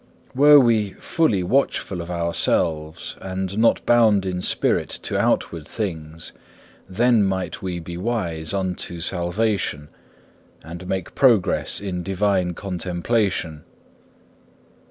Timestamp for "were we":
0.41-0.93